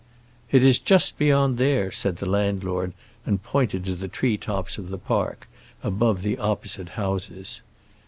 [0.51, 4.89] "It is just beyond there," said the landlord, and pointed to the tree tops of
[4.89, 5.47] the park,
[5.83, 7.61] above the opposite houses.